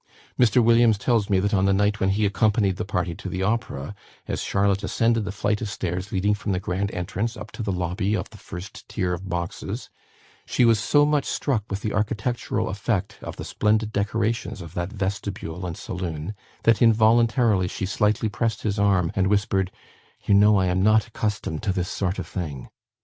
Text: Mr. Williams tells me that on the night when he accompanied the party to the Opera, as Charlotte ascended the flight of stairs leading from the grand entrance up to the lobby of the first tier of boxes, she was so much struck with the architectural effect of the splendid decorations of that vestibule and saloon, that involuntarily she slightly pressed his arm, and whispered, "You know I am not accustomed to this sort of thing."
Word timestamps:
Mr. 0.39 0.63
Williams 0.63 0.97
tells 0.97 1.29
me 1.29 1.39
that 1.39 1.53
on 1.53 1.65
the 1.65 1.73
night 1.73 1.99
when 1.99 2.09
he 2.09 2.25
accompanied 2.25 2.77
the 2.77 2.83
party 2.83 3.13
to 3.13 3.29
the 3.29 3.43
Opera, 3.43 3.93
as 4.27 4.41
Charlotte 4.41 4.83
ascended 4.83 5.25
the 5.25 5.31
flight 5.31 5.61
of 5.61 5.69
stairs 5.69 6.11
leading 6.11 6.33
from 6.33 6.53
the 6.53 6.59
grand 6.59 6.89
entrance 6.91 7.37
up 7.37 7.51
to 7.51 7.61
the 7.61 7.71
lobby 7.71 8.15
of 8.15 8.27
the 8.31 8.37
first 8.37 8.89
tier 8.89 9.13
of 9.13 9.29
boxes, 9.29 9.91
she 10.47 10.65
was 10.65 10.79
so 10.79 11.05
much 11.05 11.25
struck 11.25 11.63
with 11.69 11.81
the 11.81 11.93
architectural 11.93 12.67
effect 12.67 13.19
of 13.21 13.35
the 13.35 13.45
splendid 13.45 13.91
decorations 13.93 14.59
of 14.59 14.73
that 14.73 14.91
vestibule 14.91 15.67
and 15.67 15.77
saloon, 15.77 16.33
that 16.63 16.81
involuntarily 16.81 17.67
she 17.67 17.85
slightly 17.85 18.27
pressed 18.27 18.63
his 18.63 18.79
arm, 18.79 19.11
and 19.15 19.27
whispered, 19.27 19.71
"You 20.25 20.33
know 20.33 20.57
I 20.57 20.65
am 20.65 20.81
not 20.81 21.05
accustomed 21.05 21.61
to 21.61 21.71
this 21.71 21.89
sort 21.91 22.17
of 22.17 22.25
thing." 22.25 22.69